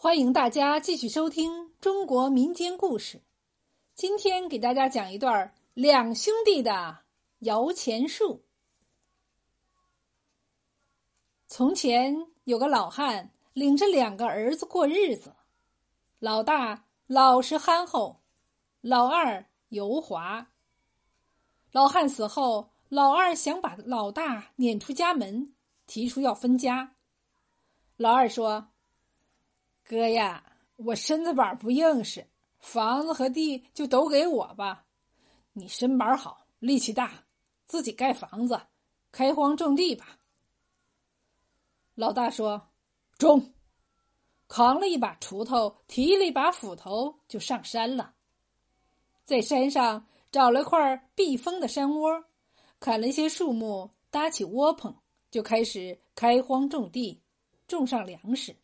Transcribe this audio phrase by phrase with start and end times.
[0.00, 3.20] 欢迎大家继续收听中国民间故事。
[3.96, 6.98] 今天给大家讲一段两兄弟的
[7.40, 8.44] 摇钱树。
[11.48, 15.34] 从前有个老汉，领着两个儿子过日子。
[16.20, 18.20] 老大老实憨厚，
[18.80, 20.52] 老二油滑。
[21.72, 25.52] 老汉死后，老二想把老大撵出家门，
[25.88, 26.94] 提出要分家。
[27.96, 28.68] 老二说。
[29.88, 30.44] 哥呀，
[30.76, 32.26] 我身子板不硬实，
[32.58, 34.84] 房子和地就都给我吧。
[35.54, 37.24] 你身板好，力气大，
[37.64, 38.60] 自己盖房子，
[39.10, 40.18] 开荒种地吧。
[41.94, 42.68] 老大说
[43.16, 43.54] ：“中。”
[44.46, 48.12] 扛了一把锄头，提了一把斧头，就上山了。
[49.24, 52.24] 在山上找了块避风的山窝，
[52.78, 54.94] 砍了一些树木，搭起窝棚，
[55.30, 57.22] 就开始开荒种地，
[57.66, 58.54] 种上粮食。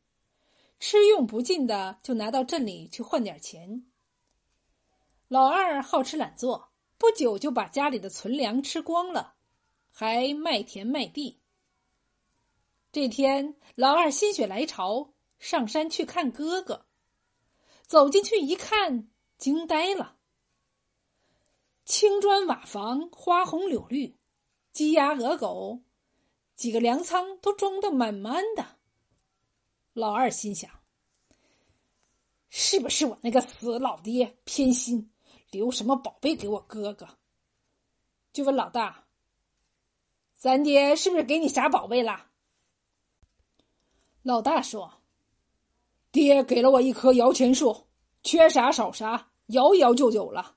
[0.79, 3.87] 吃用不尽的，就拿到镇里去换点钱。
[5.29, 9.35] 老二好吃懒做，不久就把家里的存粮吃光了，
[9.91, 11.41] 还卖田卖地。
[12.93, 16.87] 这天，老二心血来潮，上山去看哥哥。
[17.87, 20.17] 走进去一看，惊呆了。
[21.85, 24.17] 青砖瓦房，花红柳绿，
[24.73, 25.83] 鸡鸭鹅狗，
[26.55, 28.74] 几个粮仓都装得满满的。
[29.95, 30.69] 老二心想
[32.51, 35.09] ：“是不是我那个死老爹偏心，
[35.53, 37.09] 留什么宝贝给我哥哥？”
[38.35, 39.07] 就问老大
[40.35, 42.27] ：“咱爹是不是给你啥宝贝了？”
[44.23, 44.93] 老大说
[46.11, 47.87] ：“爹给了我一棵摇钱树，
[48.25, 50.57] 缺啥少啥，摇一摇就有了。”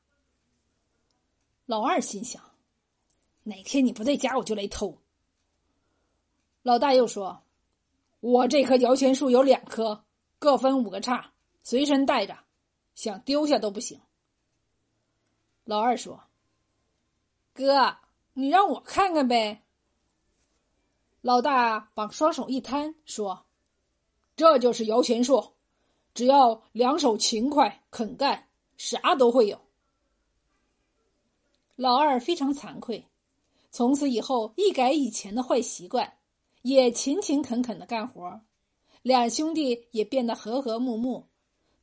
[1.67, 2.41] 老二心想
[3.43, 4.97] ：“哪天你不在家，我就来偷。”
[6.63, 7.43] 老大又说。
[8.19, 10.03] 我这棵摇钱树有两棵，
[10.39, 12.37] 各分五个叉，随身带着，
[12.95, 13.99] 想丢下都不行。
[15.63, 16.23] 老二说
[17.53, 17.97] ：“哥，
[18.33, 19.63] 你让我看看呗。”
[21.21, 23.45] 老大把双手一摊，说
[24.35, 25.53] ：“这就是摇钱树，
[26.13, 29.61] 只要两手勤快肯干，啥都会有。”
[31.75, 33.05] 老二非常惭愧，
[33.69, 36.17] 从此以后一改以前的坏习惯。
[36.61, 38.41] 也勤勤恳恳的干活，
[39.01, 41.27] 两兄弟也变得和和睦睦，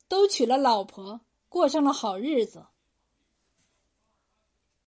[0.07, 2.67] 都娶了老婆，过上了好日子。